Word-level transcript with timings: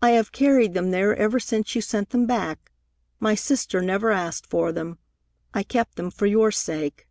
I 0.00 0.10
have 0.10 0.30
carried 0.30 0.74
them 0.74 0.92
there 0.92 1.12
ever 1.16 1.40
since 1.40 1.74
you 1.74 1.80
sent 1.80 2.10
them 2.10 2.24
back! 2.24 2.70
My 3.18 3.34
sister 3.34 3.80
never 3.80 4.12
asked 4.12 4.46
for 4.46 4.70
them. 4.70 5.00
I 5.52 5.64
kept 5.64 5.96
them 5.96 6.12
for 6.12 6.26
your 6.26 6.52
sake." 6.52 7.08